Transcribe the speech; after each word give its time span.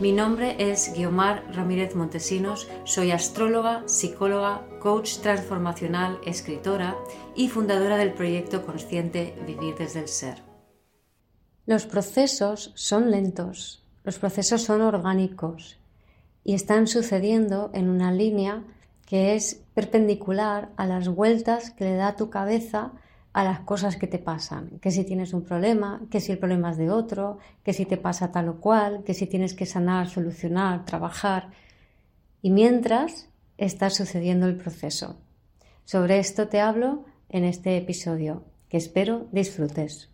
Mi 0.00 0.10
nombre 0.10 0.56
es 0.58 0.92
Guiomar 0.92 1.44
Ramírez 1.54 1.94
Montesinos, 1.94 2.68
soy 2.82 3.12
astróloga, 3.12 3.84
psicóloga, 3.86 4.66
coach 4.80 5.18
transformacional, 5.18 6.18
escritora 6.26 6.96
y 7.36 7.48
fundadora 7.48 7.96
del 7.96 8.12
proyecto 8.12 8.66
consciente 8.66 9.36
Vivir 9.46 9.76
desde 9.76 10.00
el 10.00 10.08
Ser. 10.08 10.42
Los 11.64 11.86
procesos 11.86 12.72
son 12.74 13.12
lentos, 13.12 13.86
los 14.02 14.18
procesos 14.18 14.62
son 14.62 14.80
orgánicos 14.80 15.78
y 16.42 16.54
están 16.54 16.88
sucediendo 16.88 17.70
en 17.72 17.88
una 17.88 18.10
línea 18.10 18.64
que 19.06 19.36
es 19.36 19.62
perpendicular 19.74 20.72
a 20.76 20.86
las 20.86 21.08
vueltas 21.08 21.70
que 21.70 21.84
le 21.84 21.94
da 21.94 22.16
tu 22.16 22.30
cabeza 22.30 22.94
a 23.34 23.42
las 23.42 23.60
cosas 23.60 23.96
que 23.96 24.06
te 24.06 24.20
pasan, 24.20 24.78
que 24.80 24.92
si 24.92 25.04
tienes 25.04 25.34
un 25.34 25.42
problema, 25.42 26.00
que 26.08 26.20
si 26.20 26.30
el 26.30 26.38
problema 26.38 26.70
es 26.70 26.76
de 26.76 26.88
otro, 26.88 27.38
que 27.64 27.72
si 27.72 27.84
te 27.84 27.96
pasa 27.96 28.30
tal 28.30 28.48
o 28.48 28.60
cual, 28.60 29.02
que 29.04 29.12
si 29.12 29.26
tienes 29.26 29.54
que 29.54 29.66
sanar, 29.66 30.08
solucionar, 30.08 30.84
trabajar. 30.84 31.50
Y 32.42 32.50
mientras 32.50 33.28
está 33.58 33.90
sucediendo 33.90 34.46
el 34.46 34.56
proceso. 34.56 35.20
Sobre 35.84 36.18
esto 36.18 36.46
te 36.46 36.60
hablo 36.60 37.06
en 37.28 37.44
este 37.44 37.76
episodio, 37.76 38.44
que 38.68 38.76
espero 38.76 39.26
disfrutes. 39.32 40.10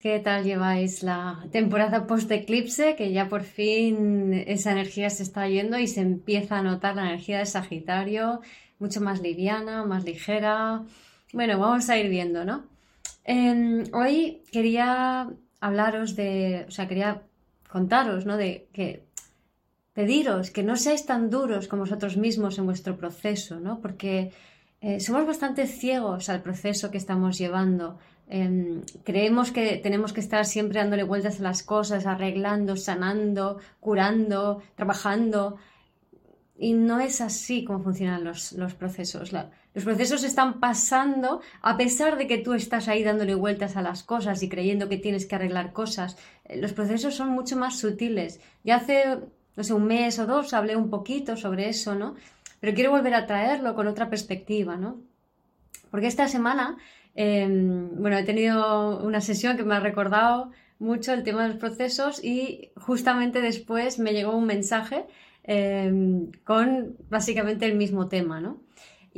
¿Qué 0.00 0.18
tal 0.18 0.42
lleváis 0.42 1.04
la 1.04 1.46
temporada 1.52 2.08
post-eclipse? 2.08 2.96
Que 2.96 3.12
ya 3.12 3.28
por 3.28 3.42
fin 3.42 4.32
esa 4.46 4.72
energía 4.72 5.10
se 5.10 5.22
está 5.22 5.48
yendo 5.48 5.78
y 5.78 5.86
se 5.86 6.00
empieza 6.00 6.58
a 6.58 6.62
notar 6.62 6.96
la 6.96 7.02
energía 7.02 7.38
de 7.38 7.46
Sagitario, 7.46 8.40
mucho 8.80 9.00
más 9.00 9.20
liviana, 9.20 9.84
más 9.84 10.04
ligera, 10.04 10.84
bueno, 11.32 11.58
vamos 11.58 11.88
a 11.90 11.98
ir 11.98 12.08
viendo, 12.08 12.44
¿no? 12.44 12.64
Em, 13.24 13.84
hoy 13.92 14.42
quería 14.50 15.28
hablaros 15.60 16.16
de, 16.16 16.64
o 16.68 16.70
sea, 16.70 16.88
quería 16.88 17.22
contaros, 17.68 18.24
¿no? 18.26 18.36
De 18.36 18.68
que 18.72 19.04
pediros 19.92 20.50
que 20.50 20.62
no 20.62 20.76
seáis 20.76 21.06
tan 21.06 21.28
duros 21.28 21.68
con 21.68 21.80
vosotros 21.80 22.16
mismos 22.16 22.58
en 22.58 22.66
vuestro 22.66 22.96
proceso, 22.96 23.58
¿no? 23.60 23.80
Porque 23.80 24.32
eh, 24.80 25.00
somos 25.00 25.26
bastante 25.26 25.66
ciegos 25.66 26.28
al 26.28 26.40
proceso 26.40 26.90
que 26.90 26.98
estamos 26.98 27.36
llevando. 27.36 27.98
Em, 28.28 28.82
creemos 29.04 29.50
que 29.50 29.76
tenemos 29.78 30.12
que 30.12 30.20
estar 30.20 30.44
siempre 30.44 30.78
dándole 30.78 31.02
vueltas 31.02 31.40
a 31.40 31.42
las 31.42 31.62
cosas, 31.62 32.06
arreglando, 32.06 32.76
sanando, 32.76 33.58
curando, 33.80 34.62
trabajando. 34.76 35.56
Y 36.56 36.74
no 36.74 37.00
es 37.00 37.20
así 37.20 37.64
como 37.64 37.82
funcionan 37.82 38.24
los, 38.24 38.74
procesos. 38.78 39.32
Los 39.78 39.84
procesos 39.84 40.24
están 40.24 40.58
pasando 40.58 41.40
a 41.62 41.76
pesar 41.76 42.18
de 42.18 42.26
que 42.26 42.38
tú 42.38 42.52
estás 42.54 42.88
ahí 42.88 43.04
dándole 43.04 43.36
vueltas 43.36 43.76
a 43.76 43.80
las 43.80 44.02
cosas 44.02 44.42
y 44.42 44.48
creyendo 44.48 44.88
que 44.88 44.96
tienes 44.96 45.24
que 45.24 45.36
arreglar 45.36 45.72
cosas. 45.72 46.16
Eh, 46.46 46.60
los 46.60 46.72
procesos 46.72 47.14
son 47.14 47.28
mucho 47.28 47.56
más 47.56 47.78
sutiles. 47.78 48.40
Ya 48.64 48.74
hace, 48.74 49.04
no 49.54 49.62
sé, 49.62 49.72
un 49.72 49.86
mes 49.86 50.18
o 50.18 50.26
dos 50.26 50.52
hablé 50.52 50.74
un 50.74 50.90
poquito 50.90 51.36
sobre 51.36 51.68
eso, 51.68 51.94
¿no? 51.94 52.16
Pero 52.58 52.74
quiero 52.74 52.90
volver 52.90 53.14
a 53.14 53.28
traerlo 53.28 53.76
con 53.76 53.86
otra 53.86 54.10
perspectiva, 54.10 54.76
¿no? 54.76 55.00
Porque 55.92 56.08
esta 56.08 56.26
semana, 56.26 56.76
em, 57.14 58.02
bueno, 58.02 58.18
he 58.18 58.24
tenido 58.24 58.98
una 59.04 59.20
sesión 59.20 59.56
que 59.56 59.62
me 59.62 59.76
ha 59.76 59.80
recordado 59.80 60.50
mucho 60.80 61.12
el 61.12 61.22
tema 61.22 61.44
de 61.44 61.50
los 61.50 61.58
procesos 61.58 62.24
y 62.24 62.72
justamente 62.74 63.40
después 63.40 64.00
me 64.00 64.12
llegó 64.12 64.36
un 64.36 64.46
mensaje 64.46 65.06
Em, 65.50 66.30
con 66.44 66.94
básicamente 67.08 67.64
el 67.64 67.74
mismo 67.74 68.06
tema, 68.08 68.38
¿no? 68.38 68.60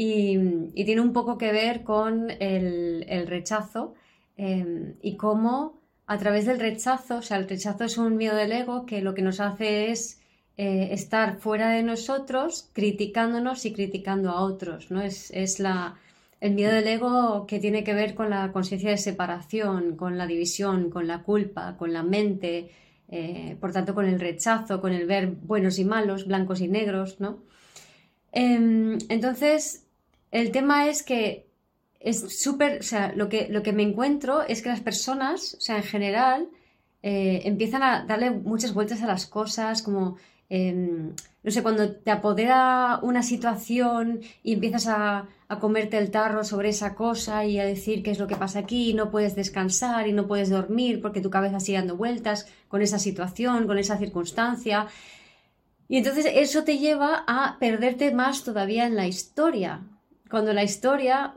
Y, 0.03 0.39
tiene 0.87 1.03
un 1.03 1.13
poco 1.13 1.37
que 1.37 1.53
ver 1.53 1.83
con 1.83 2.31
el, 2.31 3.27
rechazo 3.27 3.95
em, 4.39 4.95
y 5.03 5.17
cómo 5.19 5.79
a 6.07 6.17
través 6.17 6.47
del 6.47 6.59
rechazo, 6.59 7.19
o 7.19 7.23
sea, 7.23 7.37
el 7.37 7.47
rechazo 7.47 7.85
es 7.85 7.99
un 7.99 8.17
miedo 8.17 8.35
del 8.35 8.53
ego 8.53 8.87
que 8.87 9.03
lo 9.03 9.13
que 9.13 9.21
nos 9.21 9.41
hace 9.41 9.91
es 9.91 10.19
eh, 10.57 10.89
estar 10.93 11.37
fuera 11.39 11.69
de 11.69 11.83
nosotros, 11.83 12.71
criticándonos 12.73 13.67
y 13.67 13.75
criticando 13.75 14.31
a 14.31 14.41
otros, 14.41 14.91
¿no? 14.91 15.03
Es, 15.03 15.31
es 15.33 15.61
la, 15.61 15.97
el 16.41 16.55
miedo 16.55 16.73
del 16.73 16.89
ego 16.89 17.47
que 17.47 17.59
tiene 17.61 17.85
que 17.85 17.93
ver 17.93 18.15
con 18.15 18.31
la 18.31 18.53
conciencia 18.53 18.91
de 18.91 18.97
separación, 18.97 19.97
con 19.97 20.17
la 20.17 20.27
división, 20.27 20.89
con 20.89 21.07
la 21.09 21.23
culpa, 21.23 21.77
con 21.77 21.93
la 21.93 22.03
mente, 22.03 22.71
eh, 23.11 23.59
por 23.61 23.73
tanto 23.73 23.95
con 23.95 24.07
el 24.07 24.19
rechazo, 24.19 24.81
con 24.81 24.95
el 24.95 25.07
ver 25.07 25.27
buenos 25.27 25.79
y 25.79 25.85
malos, 25.85 26.27
blancos 26.27 26.63
y 26.63 26.69
negros, 26.69 27.21
¿no? 27.21 27.43
Em, 28.33 28.99
entonces, 29.09 29.87
el 30.31 30.51
tema 30.53 30.89
es 30.89 31.03
que 31.03 31.47
es 32.01 32.41
súper, 32.41 32.81
o 32.81 32.83
sea, 32.83 33.13
lo 33.15 33.29
que, 33.29 33.49
lo 33.49 33.63
que 33.63 33.73
me 33.73 33.83
encuentro 33.83 34.43
es 34.43 34.63
que 34.63 34.71
las 34.71 34.81
personas, 34.81 35.55
o 35.55 35.61
sea, 35.61 35.77
en 35.77 35.83
general, 35.83 36.49
eh, 37.03 37.43
empiezan 37.45 37.83
a 37.83 38.05
darle 38.05 38.31
muchas 38.31 38.75
vueltas 38.75 39.03
a 39.03 39.07
las 39.07 39.27
cosas, 39.27 39.83
como 39.83 40.17
Em, 40.53 41.15
no 41.45 41.51
sé, 41.53 41.63
cuando 41.63 41.93
te 41.93 42.11
apodera 42.11 42.99
una 43.03 43.23
situación 43.23 44.21
y 44.43 44.55
empiezas 44.55 44.89
a, 44.89 45.29
comerte 45.61 45.99
el 45.99 46.11
tarro 46.13 46.45
sobre 46.45 46.69
esa 46.69 46.95
cosa 46.95 47.45
y 47.45 47.59
a 47.59 47.65
decir 47.65 48.05
qué 48.05 48.13
es 48.13 48.19
lo 48.21 48.29
que 48.29 48.37
pasa 48.37 48.61
aquí, 48.61 48.91
y 48.91 48.95
no 48.95 49.11
puedes 49.11 49.35
descansar 49.35 50.07
y 50.07 50.13
no 50.13 50.27
puedes 50.29 50.49
dormir 50.49 51.01
porque 51.01 51.21
tu 51.21 51.31
cabeza 51.31 51.59
sigue 51.61 51.79
dando 51.79 51.97
vueltas 51.97 52.47
con 52.69 52.83
esa 52.83 52.99
situación, 52.99 53.67
con 53.67 53.79
esa 53.79 53.97
circunstancia. 53.99 54.87
Y 55.89 55.99
entonces 55.99 56.27
eso 56.35 56.63
te 56.65 56.79
lleva 56.79 57.25
a 57.27 57.59
perderte 57.59 58.13
más 58.13 58.45
todavía 58.45 58.87
en 58.87 58.97
la 58.97 59.07
historia, 59.09 59.83
cuando 60.31 60.53
la 60.53 60.63
historia 60.63 61.35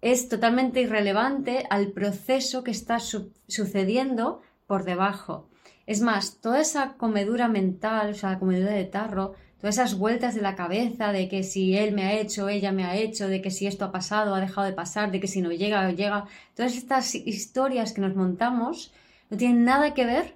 es 0.00 0.28
totalmente 0.28 0.82
irrelevante 0.82 1.64
al 1.70 1.92
proceso 1.92 2.62
que 2.62 2.70
está 2.70 2.98
sucediendo 3.00 4.42
por 4.66 4.84
debajo. 4.84 5.48
Es 5.86 6.00
más, 6.00 6.40
toda 6.40 6.60
esa 6.60 6.94
comedura 6.94 7.48
mental, 7.48 8.10
o 8.10 8.14
sea, 8.14 8.30
la 8.30 8.38
comedura 8.38 8.72
de 8.72 8.84
tarro, 8.84 9.34
todas 9.60 9.76
esas 9.76 9.96
vueltas 9.96 10.34
de 10.34 10.42
la 10.42 10.56
cabeza 10.56 11.12
de 11.12 11.28
que 11.28 11.42
si 11.42 11.76
él 11.76 11.94
me 11.94 12.04
ha 12.04 12.12
hecho, 12.12 12.50
ella 12.50 12.70
me 12.70 12.84
ha 12.84 12.96
hecho, 12.96 13.28
de 13.28 13.40
que 13.40 13.50
si 13.50 13.66
esto 13.66 13.86
ha 13.86 13.92
pasado, 13.92 14.34
ha 14.34 14.40
dejado 14.40 14.66
de 14.66 14.74
pasar, 14.74 15.10
de 15.10 15.20
que 15.20 15.26
si 15.26 15.40
no 15.40 15.50
llega 15.50 15.88
o 15.88 15.90
llega, 15.90 16.26
todas 16.54 16.76
estas 16.76 17.14
historias 17.14 17.92
que 17.92 18.02
nos 18.02 18.14
montamos 18.14 18.92
no 19.30 19.38
tienen 19.38 19.64
nada 19.64 19.94
que 19.94 20.04
ver 20.04 20.34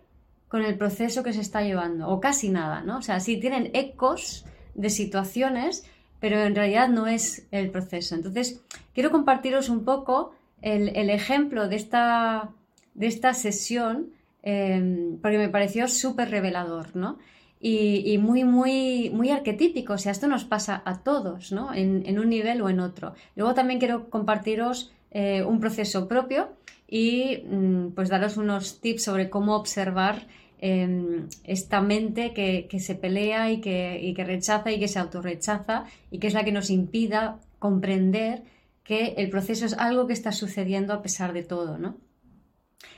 con 0.48 0.64
el 0.64 0.78
proceso 0.78 1.22
que 1.22 1.34
se 1.34 1.42
está 1.42 1.60
llevando, 1.60 2.08
o 2.08 2.20
casi 2.20 2.48
nada, 2.48 2.80
¿no? 2.80 2.98
O 2.98 3.02
sea, 3.02 3.20
sí 3.20 3.38
tienen 3.38 3.70
ecos 3.74 4.46
de 4.74 4.88
situaciones, 4.88 5.84
pero 6.20 6.40
en 6.40 6.54
realidad 6.54 6.88
no 6.88 7.06
es 7.06 7.46
el 7.50 7.70
proceso. 7.70 8.14
Entonces, 8.14 8.62
quiero 8.94 9.10
compartiros 9.10 9.68
un 9.68 9.84
poco 9.84 10.32
el, 10.62 10.96
el 10.96 11.10
ejemplo 11.10 11.68
de 11.68 11.76
esta, 11.76 12.50
de 12.94 13.06
esta 13.06 13.34
sesión 13.34 14.12
Em, 14.42 15.18
porque 15.18 15.36
me 15.36 15.48
pareció 15.48 15.88
súper 15.88 16.30
revelador, 16.30 16.94
¿no? 16.94 17.18
Y, 17.60 18.16
muy, 18.18 18.44
muy, 18.44 19.10
muy 19.10 19.30
arquetípico, 19.30 19.94
o 19.94 19.98
sea, 19.98 20.12
esto 20.12 20.28
nos 20.28 20.44
pasa 20.44 20.80
a 20.84 21.02
todos, 21.02 21.50
¿no? 21.50 21.74
En, 21.74 22.18
un 22.18 22.28
nivel 22.30 22.62
o 22.62 22.70
en 22.70 22.78
otro. 22.78 23.14
Luego 23.34 23.52
también 23.52 23.80
quiero 23.80 24.08
compartiros 24.10 24.92
eh, 25.10 25.42
un 25.42 25.58
proceso 25.58 26.06
propio 26.06 26.50
y 26.88 27.42
mm, 27.44 27.88
pues 27.96 28.08
daros 28.10 28.36
unos 28.36 28.80
tips 28.80 29.02
sobre 29.02 29.28
cómo 29.28 29.56
observar 29.56 30.28
em, 30.58 31.28
esta 31.44 31.80
mente 31.80 32.32
que, 32.32 32.80
se 32.80 32.94
pelea 32.94 33.50
y 33.50 33.60
que, 33.60 34.00
y 34.02 34.14
que 34.14 34.24
rechaza 34.24 34.70
y 34.72 34.78
que 34.78 34.88
se 34.88 34.98
autorrechaza 34.98 35.84
y 36.10 36.18
que 36.18 36.26
es 36.26 36.34
la 36.34 36.44
que 36.44 36.52
nos 36.52 36.70
impida 36.70 37.40
comprender 37.58 38.42
que 38.84 39.14
el 39.18 39.28
proceso 39.30 39.66
es 39.66 39.74
algo 39.74 40.06
que 40.06 40.12
está 40.14 40.32
sucediendo 40.32 40.94
a 40.94 41.02
pesar 41.02 41.32
de 41.32 41.42
todo, 41.42 41.78
¿no? 41.78 41.96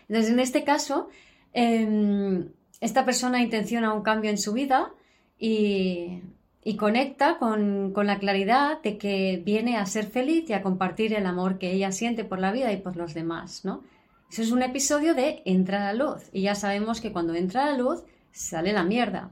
Entonces, 0.08 0.32
en 0.32 0.40
este 0.40 0.64
caso, 0.64 1.08
Em, 1.52 2.48
esta 2.80 3.04
persona 3.04 3.42
intenciona 3.42 3.92
un 3.92 4.02
cambio 4.02 4.30
en 4.30 4.38
su 4.38 4.52
vida 4.52 4.92
y, 5.38 6.22
conecta 6.78 7.38
con, 7.38 7.92
la 7.94 8.18
claridad 8.18 8.80
de 8.82 8.96
que 8.96 9.42
viene 9.44 9.76
a 9.76 9.86
ser 9.86 10.06
feliz 10.06 10.48
y 10.48 10.52
a 10.52 10.62
compartir 10.62 11.14
el 11.14 11.26
amor 11.26 11.58
que 11.58 11.72
ella 11.72 11.92
siente 11.92 12.24
por 12.24 12.38
la 12.38 12.52
vida 12.52 12.72
y 12.72 12.76
por 12.76 12.96
los 12.96 13.12
demás, 13.12 13.64
¿no? 13.64 13.82
Eso 14.30 14.42
es 14.42 14.52
un 14.52 14.62
episodio 14.62 15.14
de 15.14 15.42
entra 15.44 15.80
la 15.80 15.92
luz 15.92 16.28
y 16.32 16.42
ya 16.42 16.54
sabemos 16.54 17.00
que 17.00 17.12
cuando 17.12 17.34
entra 17.34 17.66
la 17.66 17.76
luz 17.76 18.04
sale 18.30 18.72
la 18.72 18.84
mierda. 18.84 19.30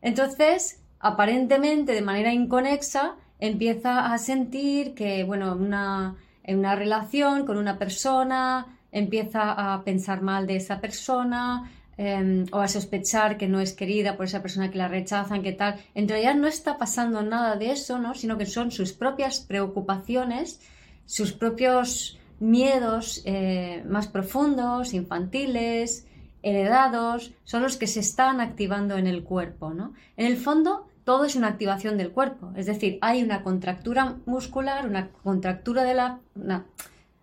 Entonces, 0.00 0.80
aparentemente 0.98 1.92
de 1.92 2.00
manera 2.00 2.32
inconexa, 2.32 3.16
empieza 3.38 4.12
a 4.12 4.18
sentir 4.18 4.94
que, 4.94 5.24
bueno, 5.24 5.54
una, 5.54 6.16
en 6.42 6.58
una 6.58 6.74
relación 6.74 7.44
con 7.44 7.58
una 7.58 7.78
persona 7.78 8.78
empieza 8.92 9.74
a 9.74 9.84
pensar 9.84 10.22
mal 10.22 10.46
de 10.46 10.56
esa 10.56 10.80
persona, 10.80 11.70
em, 11.96 12.46
o 12.50 12.60
a 12.60 12.68
sospechar 12.68 13.36
que 13.36 13.46
no 13.46 13.60
es 13.60 13.74
querida 13.74 14.16
por 14.16 14.24
esa 14.24 14.40
persona 14.40 14.70
que 14.70 14.78
la 14.78 14.88
rechazan, 14.88 15.42
que 15.42 15.52
tal. 15.52 15.76
En 15.94 16.08
realidad 16.08 16.34
no 16.34 16.48
está 16.48 16.78
pasando 16.78 17.22
nada 17.22 17.56
de 17.56 17.72
eso, 17.72 17.98
¿no? 17.98 18.14
Sino 18.14 18.38
que 18.38 18.46
son 18.46 18.70
sus 18.70 18.92
propias 18.92 19.40
preocupaciones, 19.40 20.60
sus 21.04 21.32
propios 21.32 22.19
miedos 22.40 23.22
eh, 23.26 23.84
más 23.86 24.08
profundos, 24.08 24.94
infantiles, 24.94 26.06
heredados, 26.42 27.32
son 27.44 27.62
los 27.62 27.76
que 27.76 27.86
se 27.86 28.00
están 28.00 28.40
activando 28.40 28.96
en 28.96 29.06
el 29.06 29.22
cuerpo, 29.22 29.74
¿no? 29.74 29.92
En 30.16 30.26
el 30.26 30.36
fondo, 30.36 30.88
todo 31.04 31.24
es 31.24 31.36
una 31.36 31.48
activación 31.48 31.98
del 31.98 32.12
cuerpo, 32.12 32.52
es 32.56 32.66
decir, 32.66 32.98
hay 33.02 33.22
una 33.22 33.42
contractura 33.42 34.16
muscular, 34.26 34.86
una 34.86 35.10
contractura 35.10 35.84
de 35.84 35.94
la, 35.94 36.20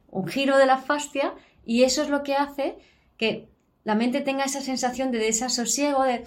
un 0.10 0.28
giro 0.28 0.58
de 0.58 0.66
la 0.66 0.78
fascia 0.78 1.34
y 1.66 1.84
eso 1.84 2.04
es 2.04 2.10
lo 2.10 2.24
que 2.24 2.36
hace 2.36 2.78
que 3.18 3.50
la 3.84 3.96
mente 3.96 4.22
tenga 4.22 4.44
esa 4.44 4.62
sensación 4.62 5.12
de 5.12 5.20
desasosiego, 5.20 6.04
de 6.04 6.26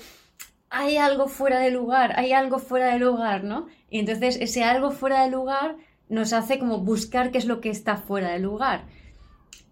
hay 0.71 0.97
algo 0.97 1.29
fuera 1.29 1.59
de 1.61 1.71
lugar, 1.71 2.19
hay 2.19 2.33
algo 2.33 2.59
fuera 2.59 2.93
de 2.93 2.99
lugar, 2.99 3.45
¿no? 3.45 3.67
Y 3.91 3.99
entonces 3.99 4.39
ese 4.41 4.65
algo 4.65 4.93
fuera 4.93 5.23
de 5.23 5.31
lugar 5.31 5.77
nos 6.11 6.33
hace 6.35 6.59
como 6.59 6.79
buscar 6.81 7.31
qué 7.31 7.39
es 7.39 7.47
lo 7.47 7.61
que 7.61 7.71
está 7.71 7.97
fuera 7.97 8.33
de 8.33 8.41
lugar. 8.41 8.85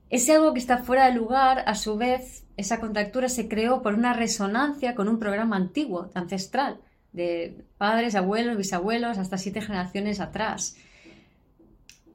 Ese 0.08 0.32
algo 0.32 0.54
que 0.54 0.60
está 0.60 0.78
fuera 0.78 1.06
de 1.06 1.14
lugar, 1.14 1.64
a 1.66 1.74
su 1.74 1.96
vez, 1.98 2.44
esa 2.56 2.80
contractura 2.80 3.28
se 3.28 3.48
creó 3.48 3.82
por 3.82 3.94
una 3.94 4.14
resonancia 4.14 4.94
con 4.94 5.08
un 5.08 5.18
programa 5.18 5.56
antiguo, 5.56 6.10
ancestral, 6.14 6.80
de 7.12 7.64
padres, 7.76 8.14
abuelos, 8.14 8.56
bisabuelos, 8.56 9.18
hasta 9.18 9.36
siete 9.36 9.60
generaciones 9.60 10.20
atrás. 10.20 10.76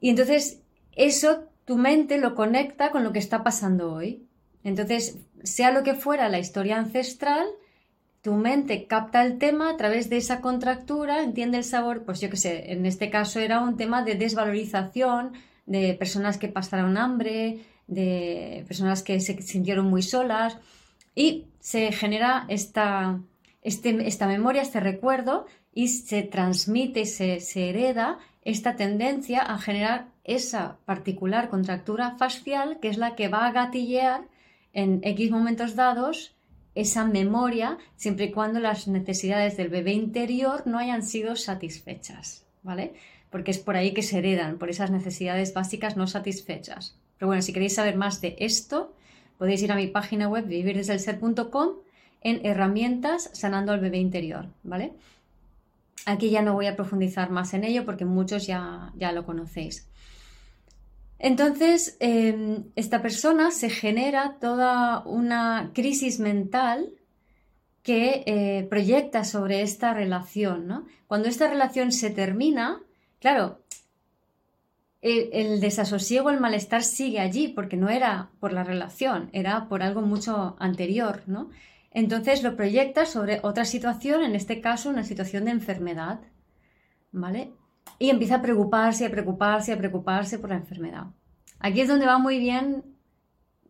Y 0.00 0.08
entonces 0.10 0.60
eso 0.96 1.44
tu 1.64 1.76
mente 1.76 2.18
lo 2.18 2.34
conecta 2.34 2.90
con 2.90 3.04
lo 3.04 3.12
que 3.12 3.18
está 3.18 3.44
pasando 3.44 3.92
hoy. 3.92 4.26
Entonces, 4.64 5.18
sea 5.42 5.70
lo 5.70 5.82
que 5.82 5.94
fuera 5.94 6.28
la 6.28 6.38
historia 6.38 6.78
ancestral, 6.78 7.46
tu 8.24 8.32
mente 8.32 8.86
capta 8.86 9.22
el 9.22 9.36
tema 9.36 9.68
a 9.68 9.76
través 9.76 10.08
de 10.08 10.16
esa 10.16 10.40
contractura, 10.40 11.22
entiende 11.22 11.58
el 11.58 11.64
sabor, 11.64 12.04
pues 12.06 12.22
yo 12.22 12.30
qué 12.30 12.38
sé, 12.38 12.72
en 12.72 12.86
este 12.86 13.10
caso 13.10 13.38
era 13.38 13.60
un 13.60 13.76
tema 13.76 14.02
de 14.02 14.14
desvalorización, 14.14 15.34
de 15.66 15.92
personas 15.92 16.38
que 16.38 16.48
pasaron 16.48 16.96
hambre, 16.96 17.58
de 17.86 18.64
personas 18.66 19.02
que 19.02 19.20
se 19.20 19.42
sintieron 19.42 19.90
muy 19.90 20.00
solas 20.00 20.56
y 21.14 21.48
se 21.60 21.92
genera 21.92 22.46
esta, 22.48 23.20
este, 23.60 24.08
esta 24.08 24.26
memoria, 24.26 24.62
este 24.62 24.80
recuerdo 24.80 25.44
y 25.74 25.88
se 25.88 26.22
transmite 26.22 27.04
se, 27.04 27.40
se 27.40 27.68
hereda 27.68 28.18
esta 28.42 28.74
tendencia 28.74 29.42
a 29.42 29.58
generar 29.58 30.06
esa 30.24 30.78
particular 30.86 31.50
contractura 31.50 32.16
facial 32.16 32.78
que 32.80 32.88
es 32.88 32.96
la 32.96 33.16
que 33.16 33.28
va 33.28 33.46
a 33.46 33.52
gatillear 33.52 34.22
en 34.72 35.00
X 35.02 35.30
momentos 35.30 35.76
dados 35.76 36.33
esa 36.74 37.04
memoria 37.04 37.78
siempre 37.96 38.26
y 38.26 38.30
cuando 38.32 38.60
las 38.60 38.88
necesidades 38.88 39.56
del 39.56 39.68
bebé 39.68 39.92
interior 39.92 40.66
no 40.66 40.78
hayan 40.78 41.02
sido 41.02 41.36
satisfechas, 41.36 42.44
¿vale? 42.62 42.94
Porque 43.30 43.50
es 43.50 43.58
por 43.58 43.76
ahí 43.76 43.92
que 43.92 44.02
se 44.02 44.18
heredan, 44.18 44.58
por 44.58 44.70
esas 44.70 44.90
necesidades 44.90 45.54
básicas 45.54 45.96
no 45.96 46.06
satisfechas. 46.06 46.96
Pero 47.18 47.28
bueno, 47.28 47.42
si 47.42 47.52
queréis 47.52 47.74
saber 47.74 47.96
más 47.96 48.20
de 48.20 48.36
esto, 48.38 48.92
podéis 49.38 49.62
ir 49.62 49.72
a 49.72 49.76
mi 49.76 49.86
página 49.86 50.28
web 50.28 50.46
vivirdesdelser.com 50.46 51.68
en 52.20 52.44
herramientas 52.44 53.30
sanando 53.32 53.72
al 53.72 53.80
bebé 53.80 53.98
interior, 53.98 54.48
¿vale? 54.62 54.92
Aquí 56.06 56.30
ya 56.30 56.42
no 56.42 56.54
voy 56.54 56.66
a 56.66 56.76
profundizar 56.76 57.30
más 57.30 57.54
en 57.54 57.64
ello 57.64 57.84
porque 57.84 58.04
muchos 58.04 58.46
ya, 58.46 58.92
ya 58.96 59.12
lo 59.12 59.24
conocéis. 59.24 59.86
Entonces, 61.18 61.96
em, 62.00 62.64
esta 62.76 63.00
persona 63.02 63.50
se 63.50 63.70
genera 63.70 64.38
toda 64.40 65.04
una 65.06 65.70
crisis 65.74 66.18
mental 66.20 66.92
que 67.82 68.24
eh, 68.26 68.66
proyecta 68.68 69.24
sobre 69.24 69.62
esta 69.62 69.94
relación. 69.94 70.66
¿no? 70.66 70.86
Cuando 71.06 71.28
esta 71.28 71.48
relación 71.48 71.92
se 71.92 72.10
termina, 72.10 72.80
claro, 73.20 73.60
el, 75.02 75.28
el, 75.32 75.60
desasosiego, 75.60 76.30
el 76.30 76.40
malestar 76.40 76.82
sigue 76.82 77.20
allí, 77.20 77.48
porque 77.48 77.76
no 77.76 77.90
era 77.90 78.30
por 78.40 78.52
la 78.52 78.64
relación, 78.64 79.28
era 79.32 79.68
por 79.68 79.82
algo 79.82 80.00
mucho 80.00 80.56
anterior, 80.58 81.22
¿no? 81.26 81.50
Entonces 81.90 82.42
lo 82.42 82.56
proyecta 82.56 83.04
sobre 83.04 83.38
otra 83.42 83.66
situación, 83.66 84.24
en 84.24 84.34
este 84.34 84.62
caso 84.62 84.88
una 84.88 85.04
situación 85.04 85.44
de 85.44 85.52
enfermedad, 85.52 86.20
¿vale? 87.12 87.52
Y 87.98 88.10
empieza 88.10 88.36
a 88.36 88.42
preocuparse, 88.42 89.06
a 89.06 89.10
preocuparse, 89.10 89.72
a 89.72 89.78
preocuparse 89.78 90.38
por 90.38 90.50
la 90.50 90.56
enfermedad. 90.56 91.06
Aquí 91.58 91.80
es 91.80 91.88
donde 91.88 92.06
va 92.06 92.18
muy 92.18 92.38
bien 92.38 92.84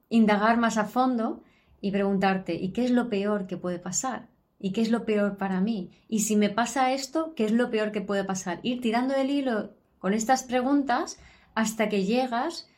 indagar 0.09 0.59
más 0.59 0.77
a 0.79 0.85
fondo 0.85 1.43
y 1.81 1.91
preguntarte, 1.91 2.55
¿y 2.55 2.73
qué 2.73 2.85
es 2.85 2.91
lo 2.91 3.09
peor 3.09 3.47
que 3.47 3.57
puede 3.57 3.79
pasar? 3.79 4.29
¿Y 4.59 4.73
qué 4.73 4.81
es 4.81 4.91
lo 4.91 5.05
peor 5.05 5.37
para 5.37 5.61
mí? 5.61 5.91
Y 6.09 6.21
si 6.21 6.37
me 6.37 6.49
pasa 6.49 6.93
esto, 6.93 7.35
¿qué 7.35 7.45
es 7.45 7.53
lo 7.53 7.71
peor 7.71 7.93
que 7.93 8.01
puede 8.01 8.25
pasar? 8.25 8.61
Ir 8.63 8.81
tirando 8.81 9.15
del 9.15 9.31
hilo 9.31 9.75
con 9.99 10.15
estas 10.15 10.45
preguntas 10.45 11.19
hasta 11.55 11.89
que 11.89 12.05
llegas 12.05 12.69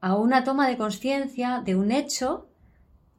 a 0.00 0.16
una 0.16 0.44
toma 0.44 0.68
de 0.68 0.76
conciencia 0.76 1.62
de 1.64 1.74
un 1.74 1.92
hecho 1.92 2.48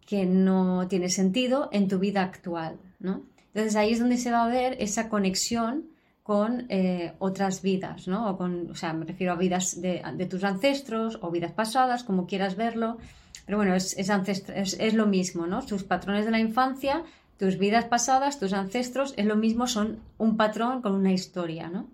que 0.05 0.25
no 0.25 0.87
tiene 0.87 1.09
sentido 1.09 1.69
en 1.71 1.87
tu 1.87 1.99
vida 1.99 2.23
actual, 2.23 2.79
¿no? 2.99 3.23
Entonces 3.53 3.75
ahí 3.75 3.93
es 3.93 3.99
donde 3.99 4.17
se 4.17 4.31
va 4.31 4.45
a 4.45 4.49
ver 4.49 4.77
esa 4.79 5.09
conexión 5.09 5.89
con 6.27 6.65
eh, 6.67 7.13
otras 7.19 7.61
vidas, 7.61 8.05
¿no? 8.09 8.29
O, 8.29 8.37
con, 8.37 8.75
sea, 8.75 8.91
me 8.91 9.05
refiero 9.05 9.31
a 9.31 9.37
vidas 9.37 9.79
de, 9.79 10.27
tus 10.29 10.43
ancestros 10.43 11.19
o 11.21 11.31
vidas 11.31 11.53
pasadas, 11.53 12.03
como 12.03 12.27
quieras 12.27 12.57
verlo. 12.57 12.97
Pero 13.45 13.59
bueno, 13.59 13.73
es, 13.73 14.93
lo 14.93 15.05
mismo, 15.05 15.47
¿no? 15.47 15.65
Tus 15.65 15.85
patrones 15.85 16.25
de 16.25 16.31
la 16.31 16.41
infancia, 16.41 17.03
tus 17.39 17.57
vidas 17.57 17.85
pasadas, 17.85 18.41
tus 18.41 18.51
ancestros, 18.51 19.13
es 19.15 19.25
lo 19.25 19.37
mismo, 19.37 19.67
son 19.67 20.01
un 20.17 20.35
patrón 20.35 20.81
con 20.81 20.95
una 20.95 21.13
historia, 21.13 21.69
¿no? 21.69 21.87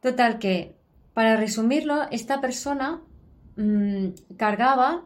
Total 0.00 0.38
que, 0.38 0.76
para 1.14 1.36
resumirlo, 1.36 2.04
esta 2.12 2.40
persona 2.40 3.00
mmm, 3.56 4.10
cargaba 4.36 5.02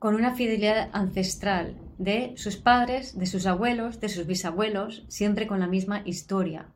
con 0.00 0.16
una 0.16 0.34
fidelidad 0.34 0.90
ancestral 0.92 1.76
de 1.98 2.32
sus 2.36 2.56
padres, 2.56 3.16
de 3.16 3.26
sus 3.26 3.46
abuelos, 3.46 4.00
de 4.00 4.08
sus 4.08 4.26
bisabuelos, 4.26 5.04
siempre 5.06 5.46
con 5.46 5.60
la 5.60 5.68
misma 5.68 6.02
historia, 6.04 6.66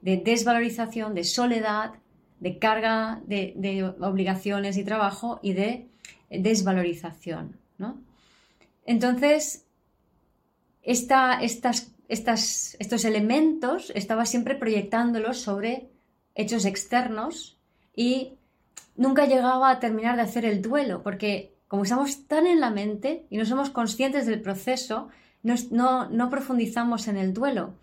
de 0.00 0.16
desvalorización, 0.16 1.14
de 1.14 1.24
soledad, 1.24 1.92
de 2.40 2.58
carga 2.58 3.20
de, 3.26 3.94
obligaciones 4.00 4.76
y 4.76 4.84
trabajo 4.84 5.38
y 5.42 5.52
de 5.52 5.88
desvalorización, 6.28 7.56
Entonces, 8.84 9.64
estos 10.82 13.04
elementos 13.04 13.92
estaba 13.94 14.26
siempre 14.26 14.56
proyectándolos 14.56 15.38
sobre 15.38 15.88
hechos 16.34 16.64
externos 16.64 17.58
y 17.94 18.32
nunca 18.96 19.26
llegaba 19.26 19.70
a 19.70 19.78
terminar 19.78 20.16
de 20.16 20.22
hacer 20.22 20.44
el 20.44 20.62
duelo, 20.62 21.04
porque 21.04 21.54
como 21.68 21.84
estamos 21.84 22.26
tan 22.26 22.48
en 22.48 22.58
la 22.58 22.70
mente 22.70 23.24
y 23.30 23.36
no 23.36 23.46
somos 23.46 23.70
conscientes 23.70 24.26
del 24.26 24.42
proceso, 24.42 25.10
no 25.44 26.28
profundizamos 26.28 27.06
en 27.06 27.18
el 27.18 27.32
duelo 27.32 27.74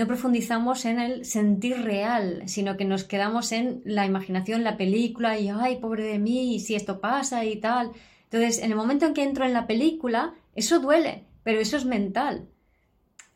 no 0.00 0.06
profundizamos 0.06 0.86
en 0.86 0.98
el 0.98 1.26
sentir 1.26 1.82
real, 1.82 2.44
sino 2.46 2.78
que 2.78 2.86
nos 2.86 3.04
quedamos 3.04 3.52
en 3.52 3.82
la 3.84 4.06
imaginación, 4.06 4.64
la 4.64 4.78
película 4.78 5.38
y, 5.38 5.50
ay, 5.50 5.76
pobre 5.76 6.04
de 6.04 6.18
mí, 6.18 6.54
y 6.54 6.60
si 6.60 6.74
esto 6.74 7.02
pasa 7.02 7.44
y 7.44 7.56
tal. 7.56 7.92
Entonces, 8.24 8.62
en 8.62 8.70
el 8.70 8.78
momento 8.78 9.04
en 9.04 9.12
que 9.12 9.24
entro 9.24 9.44
en 9.44 9.52
la 9.52 9.66
película, 9.66 10.32
eso 10.54 10.80
duele, 10.80 11.26
pero 11.42 11.60
eso 11.60 11.76
es 11.76 11.84
mental. 11.84 12.48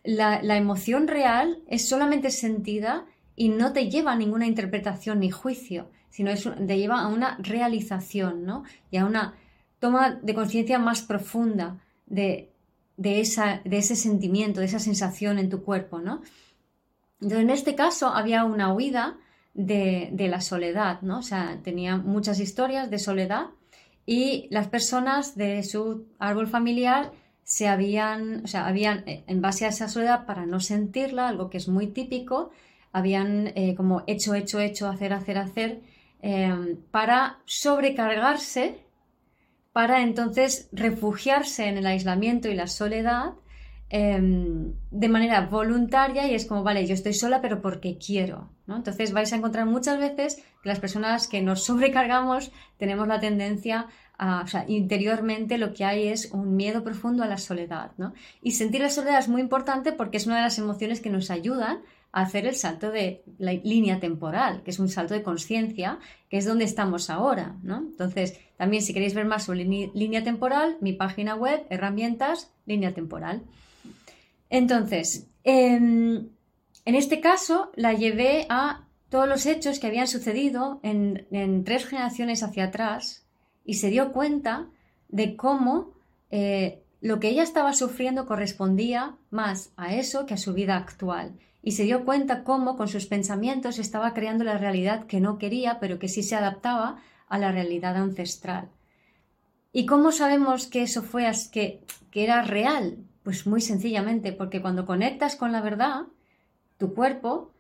La, 0.04 0.40
emoción 0.56 1.06
real 1.06 1.62
es 1.68 1.86
solamente 1.86 2.30
sentida 2.30 3.04
y 3.36 3.50
no 3.50 3.74
te 3.74 3.90
lleva 3.90 4.12
a 4.12 4.16
ninguna 4.16 4.46
interpretación 4.46 5.20
ni 5.20 5.30
juicio, 5.30 5.90
sino 6.08 6.32
te 6.34 6.78
lleva 6.78 7.02
a 7.02 7.08
una 7.08 7.36
realización, 7.42 8.46
¿no? 8.46 8.64
Y 8.90 8.96
a 8.96 9.04
una 9.04 9.34
toma 9.80 10.12
de 10.12 10.34
conciencia 10.34 10.78
más 10.78 11.02
profunda 11.02 11.82
de, 12.06 12.54
de, 12.96 13.20
esa, 13.20 13.60
de 13.66 13.76
ese 13.76 13.96
sentimiento, 13.96 14.60
de 14.60 14.66
esa 14.66 14.78
sensación 14.78 15.38
en 15.38 15.50
tu 15.50 15.62
cuerpo, 15.62 15.98
¿no? 15.98 16.22
Entonces, 17.20 17.40
en 17.40 17.50
este 17.50 17.74
caso 17.74 18.08
había 18.08 18.44
una 18.44 18.72
huida 18.72 19.18
de, 19.54 20.10
la 20.28 20.40
soledad, 20.40 21.00
¿no? 21.02 21.18
O 21.18 21.22
sea, 21.22 21.60
tenía 21.62 21.96
muchas 21.96 22.40
historias 22.40 22.90
de 22.90 22.98
soledad 22.98 23.46
y 24.04 24.48
las 24.50 24.68
personas 24.68 25.36
de 25.36 25.62
su 25.62 26.08
árbol 26.18 26.48
familiar 26.48 27.12
se 27.44 27.68
habían, 27.68 28.44
o 28.44 28.46
sea, 28.46 28.66
habían, 28.66 29.06
eh, 29.06 29.24
en 29.26 29.40
base 29.40 29.64
a 29.64 29.68
esa 29.68 29.88
soledad, 29.88 30.26
para 30.26 30.46
no 30.46 30.60
sentirla, 30.60 31.28
algo 31.28 31.50
que 31.50 31.58
es 31.58 31.68
muy 31.68 31.88
típico, 31.88 32.50
habían 32.92 33.52
eh, 33.54 33.74
como 33.76 34.02
hecho, 34.06 34.34
hecho, 34.34 34.60
hecho, 34.60 34.88
hacer, 34.88 35.12
hacer, 35.12 35.38
hacer, 35.38 35.80
em, 36.22 36.76
para 36.90 37.38
sobrecargarse, 37.44 38.80
para 39.72 40.02
entonces 40.02 40.68
refugiarse 40.72 41.66
en 41.66 41.78
el 41.78 41.86
aislamiento 41.86 42.48
y 42.48 42.54
la 42.54 42.66
soledad 42.66 43.34
Em, 43.96 44.72
de 44.90 45.08
manera 45.08 45.42
voluntaria 45.42 46.26
y 46.26 46.34
es 46.34 46.46
como, 46.46 46.64
vale, 46.64 46.84
yo 46.84 46.94
estoy 46.94 47.14
sola 47.14 47.40
pero 47.40 47.62
porque 47.62 47.96
quiero. 47.96 48.50
¿no? 48.66 48.74
Entonces 48.74 49.12
vais 49.12 49.32
a 49.32 49.36
encontrar 49.36 49.66
muchas 49.66 50.00
veces 50.00 50.42
que 50.62 50.68
las 50.68 50.80
personas 50.80 51.28
que 51.28 51.40
nos 51.42 51.62
sobrecargamos 51.68 52.50
tenemos 52.76 53.06
la 53.06 53.20
tendencia 53.20 53.86
o 54.18 54.46
sea, 54.48 54.64
interiormente 54.66 55.58
lo 55.58 55.72
que 55.72 55.84
hay 55.84 56.08
es 56.08 56.32
un 56.32 56.56
miedo 56.56 56.82
profundo 56.82 57.22
a 57.22 57.28
la 57.28 57.38
soledad, 57.38 57.92
¿no? 57.96 58.14
Y 58.42 58.52
sentir 58.52 58.80
la 58.80 58.90
soledad 58.90 59.20
es 59.20 59.28
muy 59.28 59.40
importante 59.40 59.92
porque 59.92 60.16
es 60.16 60.26
una 60.26 60.36
de 60.36 60.42
las 60.42 60.58
emociones 60.58 61.00
que 61.00 61.10
nos 61.10 61.30
ayudan 61.30 61.78
a 62.10 62.22
hacer 62.22 62.46
el 62.46 62.56
salto 62.56 62.90
de 62.90 63.22
la 63.38 63.52
línea 63.52 64.00
temporal, 64.00 64.62
que 64.64 64.70
es 64.70 64.80
un 64.80 64.88
salto 64.88 65.14
de 65.14 65.22
conciencia, 65.22 65.98
que 66.30 66.38
es 66.38 66.44
donde 66.44 66.64
estamos 66.64 67.10
ahora, 67.10 67.56
¿no? 67.62 67.78
Entonces, 67.78 68.40
también 68.56 68.82
si 68.82 68.92
queréis 68.92 69.14
ver 69.14 69.26
más 69.26 69.44
sobre 69.44 69.64
línea 69.64 70.24
temporal, 70.24 70.78
mi 70.80 70.94
página 70.94 71.36
web, 71.36 71.64
herramientas, 71.70 72.52
línea 72.66 72.92
temporal. 72.92 73.42
Entonces, 74.54 75.26
em, 75.42 76.28
en 76.84 76.94
este 76.94 77.20
caso 77.20 77.72
la 77.74 77.92
llevé 77.92 78.46
a 78.48 78.84
todos 79.08 79.28
los 79.28 79.46
hechos 79.46 79.80
que 79.80 79.88
habían 79.88 80.06
sucedido 80.06 80.78
en 80.82 81.64
tres 81.64 81.86
generaciones 81.86 82.44
hacia 82.44 82.66
atrás, 82.66 83.24
y 83.64 83.74
se 83.74 83.90
dio 83.90 84.12
cuenta 84.12 84.68
de 85.08 85.36
cómo 85.36 85.94
eh, 86.30 86.84
lo 87.00 87.18
que 87.18 87.30
ella 87.30 87.42
estaba 87.42 87.72
sufriendo 87.72 88.26
correspondía 88.26 89.16
más 89.30 89.72
a 89.76 89.94
eso 89.96 90.24
que 90.24 90.34
a 90.34 90.38
su 90.38 90.54
vida 90.54 90.76
actual. 90.76 91.32
Y 91.60 91.72
se 91.72 91.82
dio 91.82 92.04
cuenta 92.04 92.44
cómo 92.44 92.76
con 92.76 92.86
sus 92.86 93.06
pensamientos 93.06 93.80
estaba 93.80 94.14
creando 94.14 94.44
la 94.44 94.58
realidad 94.58 95.06
que 95.06 95.20
no 95.20 95.36
quería, 95.38 95.80
pero 95.80 95.98
que 95.98 96.08
sí 96.08 96.22
se 96.22 96.36
adaptaba 96.36 97.02
a 97.28 97.38
la 97.38 97.50
realidad 97.50 97.96
ancestral. 97.96 98.68
¿Y 99.72 99.86
cómo 99.86 100.12
sabemos 100.12 100.68
que 100.68 100.82
eso 100.82 101.02
fue 101.02 101.28
que, 101.50 101.80
que 102.12 102.22
era 102.22 102.42
real? 102.42 102.98
Pues 103.24 103.46
muy 103.46 103.60
sencillamente, 103.60 104.32
porque 104.32 104.60
cuando 104.60 104.86
conectas 104.86 105.34
con 105.34 105.50
la 105.50 105.62
verdad, 105.62 106.02
tu 106.78 106.94
cuerpo 106.94 107.52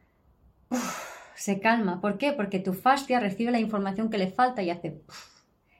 se 1.34 1.58
calma. 1.58 2.00
¿Por 2.00 2.18
qué? 2.18 2.32
Porque 2.32 2.60
tu 2.60 2.74
fascia 2.74 3.18
recibe 3.18 3.50
la 3.50 3.60
información 3.60 4.10
que 4.10 4.18
le 4.18 4.30
falta 4.30 4.62
y 4.62 4.70
hace 4.70 5.02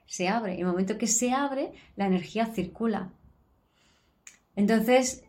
se 0.06 0.28
abre. 0.28 0.54
En 0.54 0.60
el 0.60 0.66
momento 0.66 0.98
que 0.98 1.06
se 1.06 1.32
abre, 1.32 1.72
la 1.96 2.06
energía 2.06 2.46
circula. 2.46 3.10
Entonces, 4.56 5.24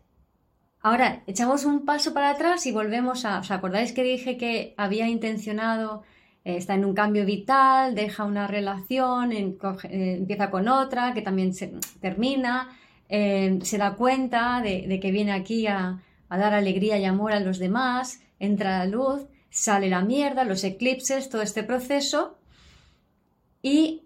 ahora 0.80 1.22
echamos 1.26 1.64
un 1.64 1.84
paso 1.84 2.14
para 2.14 2.30
atrás 2.30 2.66
y 2.66 2.72
volvemos 2.72 3.24
a. 3.24 3.40
¿Os 3.40 3.50
acordáis 3.50 3.92
que 3.92 4.04
dije 4.04 4.36
que 4.36 4.74
había 4.76 5.08
intencionado, 5.08 6.02
eh, 6.44 6.56
está 6.56 6.74
en 6.74 6.84
un 6.84 6.94
cambio 6.94 7.26
vital, 7.26 7.94
deja 7.94 8.24
una 8.24 8.46
relación, 8.46 9.32
eh, 9.32 9.56
empieza 9.90 10.50
con 10.50 10.68
otra, 10.68 11.12
que 11.14 11.22
también 11.22 11.52
se 11.52 11.74
termina, 12.00 12.68
eh, 13.08 13.58
se 13.62 13.78
da 13.78 13.94
cuenta 13.94 14.60
de, 14.62 14.98
que 15.00 15.10
viene 15.10 15.32
aquí 15.32 15.66
a, 15.66 16.02
a 16.28 16.38
dar 16.38 16.54
alegría 16.54 16.98
y 16.98 17.04
amor 17.04 17.32
a 17.32 17.40
los 17.40 17.58
demás, 17.58 18.20
entra 18.38 18.78
la 18.78 18.86
luz, 18.86 19.26
sale 19.50 19.88
la 19.88 20.02
mierda, 20.02 20.44
los 20.44 20.64
eclipses, 20.64 21.28
todo 21.28 21.42
este 21.42 21.62
proceso. 21.62 22.38
Y 23.62 24.02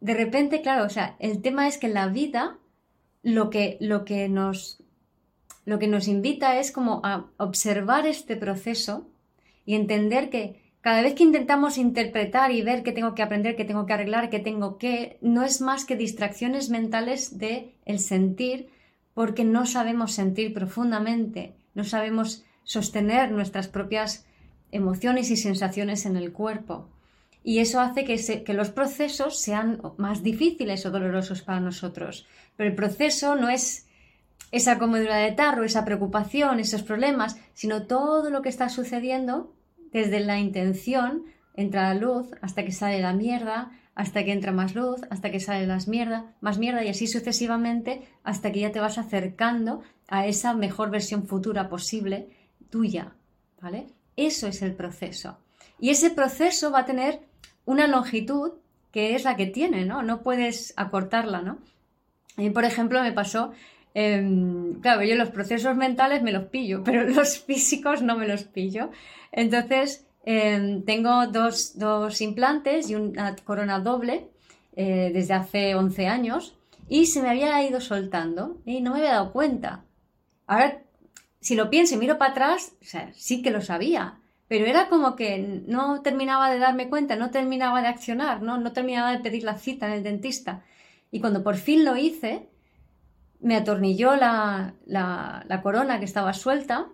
de 0.00 0.14
repente, 0.14 0.62
claro, 0.62 0.84
o 0.84 0.88
sea, 0.88 1.16
el 1.18 1.42
tema 1.42 1.68
es 1.68 1.78
que 1.78 1.86
en 1.86 1.94
la 1.94 2.08
vida 2.08 2.58
lo 3.22 3.50
que, 3.50 3.76
lo 3.80 4.04
que, 4.04 4.28
nos, 4.28 4.82
lo 5.64 5.78
que 5.78 5.88
nos 5.88 6.08
invita 6.08 6.58
es 6.58 6.70
como 6.72 7.00
a 7.04 7.26
observar 7.38 8.06
este 8.06 8.36
proceso 8.36 9.08
y 9.64 9.74
entender 9.74 10.30
que 10.30 10.65
cada 10.86 11.02
vez 11.02 11.14
que 11.14 11.24
intentamos 11.24 11.78
interpretar 11.78 12.52
y 12.52 12.62
ver 12.62 12.84
qué 12.84 12.92
tengo 12.92 13.16
que 13.16 13.24
aprender, 13.24 13.56
qué 13.56 13.64
tengo 13.64 13.86
que 13.86 13.92
arreglar, 13.92 14.30
qué 14.30 14.38
tengo 14.38 14.78
que, 14.78 15.18
no 15.20 15.42
es 15.42 15.60
más 15.60 15.84
que 15.84 15.96
distracciones 15.96 16.70
mentales 16.70 17.38
de 17.38 17.74
el 17.86 17.98
sentir, 17.98 18.68
porque 19.12 19.42
no 19.42 19.66
sabemos 19.66 20.12
sentir 20.12 20.54
profundamente, 20.54 21.56
no 21.74 21.82
sabemos 21.82 22.44
sostener 22.62 23.32
nuestras 23.32 23.66
propias 23.66 24.26
emociones 24.70 25.32
y 25.32 25.36
sensaciones 25.36 26.06
en 26.06 26.14
el 26.14 26.32
cuerpo 26.32 26.88
y 27.42 27.58
eso 27.58 27.80
hace 27.80 28.04
que, 28.04 28.54
los 28.54 28.70
procesos 28.70 29.40
sean 29.40 29.82
más 29.96 30.22
difíciles 30.22 30.86
o 30.86 30.92
dolorosos 30.92 31.42
para 31.42 31.58
nosotros. 31.58 32.28
Pero 32.56 32.70
el 32.70 32.76
proceso 32.76 33.34
no 33.34 33.48
es 33.48 33.88
esa 34.52 34.78
comodidad 34.78 35.20
de 35.20 35.32
tarro, 35.32 35.64
esa 35.64 35.84
preocupación, 35.84 36.60
esos 36.60 36.84
problemas, 36.84 37.40
sino 37.54 37.88
todo 37.88 38.30
lo 38.30 38.40
que 38.40 38.50
está 38.50 38.68
sucediendo 38.68 39.55
desde 40.00 40.20
la 40.20 40.38
intención, 40.38 41.24
entra 41.54 41.94
la 41.94 42.00
luz 42.00 42.28
hasta 42.42 42.64
que 42.64 42.72
sale 42.72 43.00
la 43.00 43.12
mierda, 43.12 43.70
hasta 43.94 44.24
que 44.24 44.32
entra 44.32 44.52
más 44.52 44.74
luz, 44.74 45.00
hasta 45.08 45.30
que 45.30 45.40
sale 45.40 45.66
las 45.66 45.88
mierda, 45.88 46.34
más 46.40 46.58
mierda 46.58 46.84
y 46.84 46.88
así 46.88 47.06
sucesivamente 47.06 48.06
hasta 48.24 48.52
que 48.52 48.60
ya 48.60 48.72
te 48.72 48.80
vas 48.80 48.98
acercando 48.98 49.82
a 50.08 50.26
esa 50.26 50.52
mejor 50.52 50.90
versión 50.90 51.26
futura 51.26 51.70
posible 51.70 52.28
tuya, 52.68 53.14
¿vale? 53.60 53.86
Eso 54.16 54.46
es 54.48 54.60
el 54.60 54.74
proceso. 54.74 55.38
Y 55.80 55.90
ese 55.90 56.10
proceso 56.10 56.70
va 56.70 56.80
a 56.80 56.84
tener 56.84 57.20
una 57.64 57.86
longitud 57.86 58.52
que 58.92 59.14
es 59.14 59.24
la 59.24 59.36
que 59.36 59.46
tiene, 59.46 59.84
¿no? 59.84 60.02
No 60.02 60.22
puedes 60.22 60.74
acortarla, 60.76 61.42
¿no? 61.42 61.58
Y, 62.36 62.50
por 62.50 62.64
ejemplo, 62.64 63.02
me 63.02 63.12
pasó, 63.12 63.52
em, 63.98 64.78
claro, 64.82 65.02
yo 65.02 65.16
los 65.16 65.30
procesos 65.30 65.74
mentales 65.74 66.22
me 66.22 66.30
los 66.30 66.44
pillo, 66.44 66.84
pero 66.84 67.04
los 67.08 67.38
físicos 67.38 68.02
no 68.02 68.14
me 68.18 68.28
los 68.28 68.44
pillo. 68.44 68.90
Entonces, 69.32 70.06
em, 70.24 70.84
tengo 70.84 71.26
dos, 71.28 72.20
implantes 72.20 72.90
y 72.90 72.94
una 72.94 73.34
corona 73.36 73.80
doble 73.80 74.28
eh, 74.76 75.10
desde 75.14 75.32
hace 75.32 75.74
11 75.74 76.08
años 76.08 76.58
y 76.88 77.06
se 77.06 77.22
me 77.22 77.30
había 77.30 77.62
ido 77.66 77.80
soltando 77.80 78.58
y 78.66 78.82
no 78.82 78.92
me 78.92 78.98
había 78.98 79.12
dado 79.12 79.32
cuenta. 79.32 79.84
Ahora, 80.46 80.82
si 81.40 81.54
lo 81.54 81.70
pienso 81.70 81.94
y 81.94 81.98
miro 81.98 82.18
para 82.18 82.32
atrás, 82.32 82.74
o 82.82 82.84
sea, 82.84 83.10
sí 83.14 83.40
que 83.40 83.50
lo 83.50 83.62
sabía, 83.62 84.18
pero 84.46 84.66
era 84.66 84.90
como 84.90 85.16
que 85.16 85.38
no 85.66 86.02
terminaba 86.02 86.50
de 86.50 86.58
darme 86.58 86.90
cuenta, 86.90 87.16
no 87.16 87.30
terminaba 87.30 87.80
de 87.80 87.88
accionar, 87.88 88.42
no, 88.42 88.58
no 88.58 88.72
terminaba 88.72 89.12
de 89.12 89.20
pedir 89.20 89.42
la 89.42 89.56
cita 89.56 89.86
en 89.86 89.92
el 89.94 90.02
dentista. 90.02 90.64
Y 91.10 91.20
cuando 91.20 91.42
por 91.42 91.56
fin 91.56 91.84
lo 91.84 91.96
hice, 91.96 92.48
me 93.40 93.56
atornilló 93.56 94.16
la, 94.16 94.74
la, 94.86 95.60
corona 95.62 95.98
que 95.98 96.04
estaba 96.04 96.32
suelta, 96.32 96.88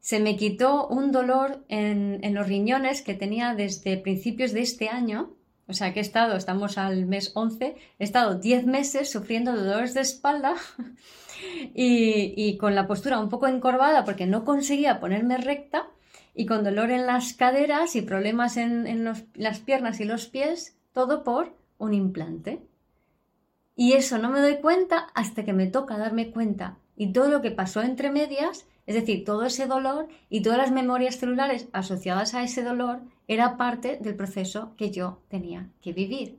se 0.00 0.20
me 0.20 0.36
quitó 0.36 0.88
un 0.88 1.12
dolor 1.12 1.64
en, 1.68 2.18
en, 2.22 2.34
los 2.34 2.46
riñones 2.46 3.02
que 3.02 3.14
tenía 3.14 3.54
desde 3.54 3.96
principios 3.96 4.52
de 4.52 4.62
este 4.62 4.88
año, 4.88 5.34
o 5.68 5.72
sea 5.72 5.92
que 5.92 6.00
he 6.00 6.02
estado, 6.02 6.36
estamos 6.36 6.76
al 6.78 7.06
mes 7.06 7.32
11, 7.34 7.76
he 7.98 8.04
estado 8.04 8.34
10 8.34 8.66
meses 8.66 9.10
sufriendo 9.10 9.56
dolores 9.56 9.94
de 9.94 10.00
espalda. 10.00 10.54
Y, 11.74 12.34
y 12.36 12.56
con 12.56 12.76
la 12.76 12.86
postura 12.86 13.18
un 13.18 13.28
poco 13.28 13.48
encorvada 13.48 14.04
porque 14.04 14.26
no 14.26 14.44
conseguía 14.44 15.00
ponerme 15.00 15.38
recta 15.38 15.88
y 16.34 16.46
con 16.46 16.64
dolor 16.64 16.90
en 16.90 17.06
las 17.06 17.34
caderas 17.34 17.94
y 17.96 18.02
problemas 18.02 18.56
en, 18.56 19.04
las 19.34 19.60
piernas 19.60 20.00
y 20.00 20.04
los 20.04 20.26
pies, 20.26 20.76
todo 20.92 21.24
por 21.24 21.54
un 21.78 21.94
implante. 21.94 22.62
Y 23.74 23.94
eso 23.94 24.18
no 24.18 24.30
me 24.30 24.40
doy 24.40 24.56
cuenta 24.56 25.08
hasta 25.14 25.44
que 25.44 25.52
me 25.52 25.66
toca 25.66 25.98
darme 25.98 26.30
cuenta. 26.30 26.78
Y 26.96 27.12
todo 27.12 27.28
lo 27.28 27.40
que 27.40 27.50
pasó 27.50 27.82
entre 27.82 28.10
medias, 28.10 28.66
es 28.86 28.94
decir, 28.94 29.24
todo 29.24 29.44
ese 29.44 29.66
dolor 29.66 30.08
y 30.28 30.42
todas 30.42 30.58
las 30.58 30.70
memorias 30.70 31.16
celulares 31.16 31.68
asociadas 31.72 32.34
a 32.34 32.42
ese 32.42 32.62
dolor, 32.62 33.00
era 33.28 33.56
parte 33.56 33.98
del 34.00 34.14
proceso 34.14 34.74
que 34.76 34.90
yo 34.90 35.20
tenía 35.28 35.68
que 35.80 35.92
vivir. 35.92 36.38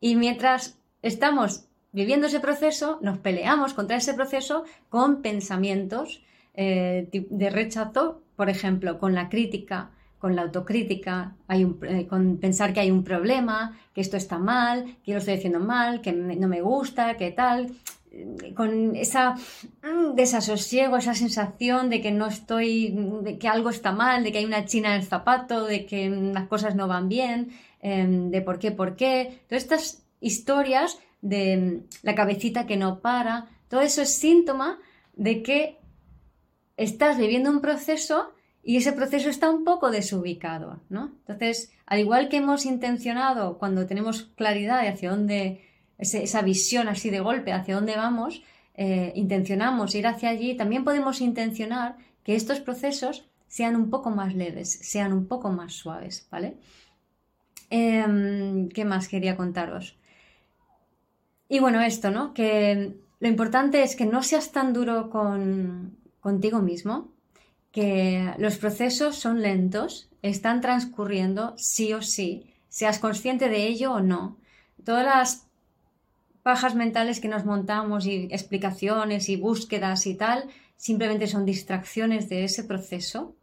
Y 0.00 0.16
mientras 0.16 0.78
estamos 1.02 1.66
viviendo 1.92 2.26
ese 2.26 2.40
proceso, 2.40 2.98
nos 3.02 3.18
peleamos 3.18 3.74
contra 3.74 3.96
ese 3.96 4.14
proceso 4.14 4.64
con 4.88 5.22
pensamientos 5.22 6.22
eh, 6.54 7.08
de 7.12 7.50
rechazo 7.50 8.24
por 8.36 8.50
ejemplo, 8.50 8.98
con 8.98 9.14
la 9.14 9.28
crítica, 9.28 9.90
con 10.24 10.36
la 10.36 10.40
autocrítica, 10.40 11.36
hay 11.48 11.64
un, 11.64 11.78
eh, 11.86 12.06
con 12.06 12.38
pensar 12.38 12.72
que 12.72 12.80
hay 12.80 12.90
un 12.90 13.04
problema, 13.04 13.78
que 13.92 14.00
esto 14.00 14.16
está 14.16 14.38
mal, 14.38 14.96
que 15.04 15.10
yo 15.10 15.16
lo 15.16 15.18
estoy 15.18 15.34
haciendo 15.34 15.60
mal, 15.60 16.00
que 16.00 16.12
no 16.12 16.48
me 16.48 16.62
gusta, 16.62 17.18
que 17.18 17.30
tal, 17.30 17.74
eh, 18.10 18.54
con 18.56 18.96
esa 18.96 19.34
mm, 19.34 20.14
desasosiego, 20.14 20.96
esa 20.96 21.12
sensación 21.12 21.90
de 21.90 22.00
que 22.00 22.10
no 22.10 22.26
estoy, 22.26 22.96
de 23.20 23.36
que 23.36 23.48
algo 23.48 23.68
está 23.68 23.92
mal, 23.92 24.24
de 24.24 24.32
que 24.32 24.38
hay 24.38 24.46
una 24.46 24.64
china 24.64 24.94
en 24.94 25.02
el 25.02 25.06
zapato, 25.06 25.66
de 25.66 25.84
que 25.84 26.08
las 26.08 26.48
cosas 26.48 26.74
no 26.74 26.88
van 26.88 27.10
bien, 27.10 27.50
em, 27.82 28.30
de 28.30 28.40
por 28.40 28.58
qué, 28.58 28.70
por 28.70 28.96
qué. 28.96 29.42
Todas 29.46 29.64
estas 29.64 30.06
historias 30.20 30.98
de 31.20 31.58
mm, 31.58 31.96
la 32.02 32.14
cabecita 32.14 32.66
que 32.66 32.78
no 32.78 33.00
para, 33.00 33.50
todo 33.68 33.82
eso 33.82 34.00
es 34.00 34.14
síntoma 34.14 34.78
de 35.12 35.42
que 35.42 35.76
estás 36.78 37.18
viviendo 37.18 37.50
un 37.50 37.60
proceso 37.60 38.33
y 38.64 38.78
ese 38.78 38.92
proceso 38.92 39.28
está 39.28 39.50
un 39.50 39.62
poco 39.62 39.90
desubicado, 39.90 40.80
¿no? 40.88 41.12
Entonces, 41.20 41.72
al 41.84 42.00
igual 42.00 42.28
que 42.28 42.38
hemos 42.38 42.64
intencionado 42.64 43.58
cuando 43.58 43.86
tenemos 43.86 44.22
claridad 44.36 44.80
de 44.80 44.88
hacia 44.88 45.10
dónde, 45.10 45.60
esa 45.98 46.42
visión 46.42 46.88
así 46.88 47.10
de 47.10 47.20
golpe, 47.20 47.52
hacia 47.52 47.74
dónde 47.74 47.94
vamos, 47.94 48.42
eh, 48.74 49.12
intencionamos 49.16 49.94
ir 49.94 50.06
hacia 50.06 50.30
allí, 50.30 50.56
también 50.56 50.82
podemos 50.82 51.20
intencionar 51.20 51.96
que 52.24 52.34
estos 52.34 52.60
procesos 52.60 53.28
sean 53.46 53.76
un 53.76 53.90
poco 53.90 54.10
más 54.10 54.34
leves, 54.34 54.72
sean 54.82 55.12
un 55.12 55.26
poco 55.26 55.50
más 55.50 55.74
suaves, 55.74 56.26
¿vale? 56.30 56.56
Em, 57.68 58.68
¿Qué 58.70 58.84
más 58.84 59.08
quería 59.08 59.36
contaros? 59.36 59.96
Y 61.48 61.58
bueno, 61.60 61.80
esto, 61.82 62.10
¿no? 62.10 62.32
Que 62.32 62.96
lo 63.20 63.28
importante 63.28 63.82
es 63.82 63.94
que 63.94 64.06
no 64.06 64.22
seas 64.22 64.52
tan 64.52 64.72
duro 64.72 65.10
con, 65.10 65.98
contigo 66.20 66.60
mismo, 66.62 67.13
que 67.74 68.32
los 68.38 68.56
procesos 68.56 69.16
son 69.16 69.42
lentos, 69.42 70.08
están 70.22 70.60
transcurriendo 70.60 71.54
sí 71.58 71.92
o 71.92 72.02
sí, 72.02 72.54
seas 72.68 73.00
consciente 73.00 73.48
de 73.48 73.66
ello 73.66 73.94
o 73.94 74.00
no. 74.00 74.38
Todas 74.84 75.04
las 75.04 75.48
pajas 76.44 76.76
mentales 76.76 77.18
que 77.18 77.26
nos 77.26 77.44
montamos 77.44 78.06
y 78.06 78.28
explicaciones 78.30 79.28
y 79.28 79.34
búsquedas 79.34 80.06
y 80.06 80.14
tal, 80.14 80.44
simplemente 80.76 81.26
son 81.26 81.44
distracciones 81.44 82.28
de 82.28 82.44
ese 82.44 82.62
proceso. 82.62 83.34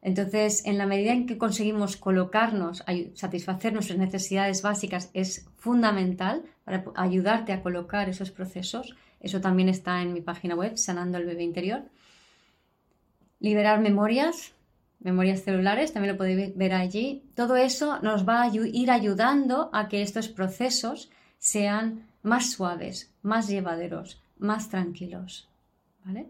Entonces, 0.00 0.64
en 0.64 0.78
la 0.78 0.86
medida 0.86 1.12
en 1.12 1.26
que 1.26 1.36
conseguimos 1.36 1.98
colocarnos, 1.98 2.82
satisfacer 3.12 3.74
nuestras 3.74 3.98
necesidades 3.98 4.62
básicas, 4.62 5.10
es 5.12 5.44
fundamental 5.58 6.44
para 6.64 6.82
ayudarte 6.94 7.52
a 7.52 7.62
colocar 7.62 8.08
esos 8.08 8.30
procesos. 8.30 8.96
Eso 9.20 9.42
también 9.42 9.68
está 9.68 10.00
en 10.00 10.14
mi 10.14 10.22
página 10.22 10.54
web, 10.54 10.78
Sanando 10.78 11.18
el 11.18 11.26
Bebé 11.26 11.42
Interior. 11.42 11.82
Liberar 13.40 13.80
memorias, 13.80 14.52
memorias 15.00 15.42
celulares, 15.42 15.92
también 15.92 16.14
lo 16.14 16.18
podéis 16.18 16.56
ver 16.56 16.74
allí. 16.74 17.22
Todo 17.34 17.56
eso 17.56 18.00
nos 18.00 18.26
va 18.28 18.42
a 18.42 18.48
ir 18.48 18.90
ayudando 18.90 19.70
a 19.72 19.88
que 19.88 20.02
estos 20.02 20.28
procesos 20.28 21.10
sean 21.38 22.06
más 22.22 22.50
suaves, 22.50 23.12
más 23.22 23.48
llevaderos, 23.48 24.20
más 24.38 24.68
tranquilos. 24.68 25.48
¿Vale? 26.04 26.26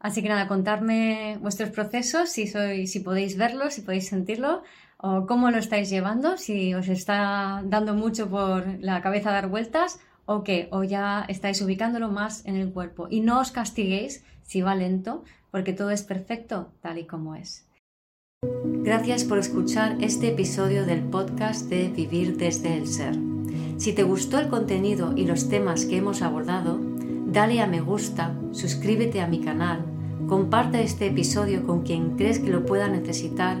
Así 0.00 0.22
que 0.22 0.28
nada, 0.28 0.48
contarme 0.48 1.38
vuestros 1.40 1.70
procesos, 1.70 2.28
si, 2.28 2.46
sois, 2.46 2.92
si 2.92 3.00
podéis 3.00 3.38
verlo, 3.38 3.70
si 3.70 3.80
podéis 3.80 4.08
sentirlo, 4.08 4.62
o 4.98 5.26
cómo 5.26 5.50
lo 5.50 5.58
estáis 5.58 5.88
llevando, 5.88 6.36
si 6.36 6.74
os 6.74 6.88
está 6.88 7.62
dando 7.64 7.94
mucho 7.94 8.28
por 8.28 8.66
la 8.80 9.00
cabeza 9.00 9.32
dar 9.32 9.48
vueltas, 9.48 10.00
o 10.26 10.42
qué, 10.44 10.68
o 10.70 10.84
ya 10.84 11.24
estáis 11.28 11.60
ubicándolo 11.62 12.10
más 12.10 12.44
en 12.46 12.56
el 12.56 12.72
cuerpo. 12.72 13.08
Y 13.10 13.20
no 13.20 13.40
os 13.40 13.50
castiguéis 13.50 14.24
si 14.42 14.62
va 14.62 14.74
lento, 14.74 15.24
porque 15.50 15.72
todo 15.72 15.90
es 15.90 16.02
perfecto 16.02 16.72
tal 16.80 16.98
y 16.98 17.06
como 17.06 17.34
es. 17.34 17.66
Gracias 18.64 19.24
por 19.24 19.38
escuchar 19.38 19.96
este 20.00 20.28
episodio 20.28 20.84
del 20.84 21.02
podcast 21.02 21.68
de 21.68 21.88
Vivir 21.88 22.36
desde 22.36 22.76
el 22.76 22.86
Ser. 22.86 23.16
Si 23.78 23.92
te 23.92 24.02
gustó 24.02 24.38
el 24.38 24.48
contenido 24.48 25.14
y 25.16 25.26
los 25.26 25.48
temas 25.48 25.86
que 25.86 25.96
hemos 25.96 26.22
abordado, 26.22 26.78
dale 27.26 27.60
a 27.60 27.66
me 27.66 27.80
gusta, 27.80 28.34
suscríbete 28.52 29.20
a 29.20 29.26
mi 29.26 29.40
canal 29.40 29.84
Comparte 30.28 30.82
este 30.82 31.06
episodio 31.08 31.66
con 31.66 31.82
quien 31.82 32.16
crees 32.16 32.38
que 32.38 32.48
lo 32.48 32.64
pueda 32.64 32.88
necesitar 32.88 33.58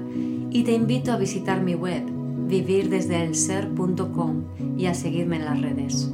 y 0.50 0.62
te 0.64 0.72
invito 0.72 1.12
a 1.12 1.18
visitar 1.18 1.60
mi 1.60 1.74
web 1.74 2.02
vivirdesdeelser.com 2.46 4.44
y 4.78 4.86
a 4.86 4.94
seguirme 4.94 5.36
en 5.36 5.44
las 5.44 5.60
redes. 5.60 6.10